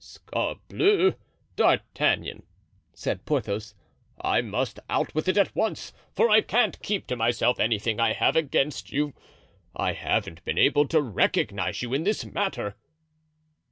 [0.03, 1.13] "Sacrebleu!
[1.55, 2.41] D'Artagnan,"
[2.91, 3.75] said Porthos,
[4.19, 8.13] "I must out with it at once, for I can't keep to myself anything I
[8.13, 9.13] have against you;
[9.75, 12.75] I haven't been able to recognize you in this matter."